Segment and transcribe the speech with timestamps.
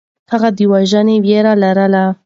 [0.31, 2.05] هغه د وژنې وېره لرله.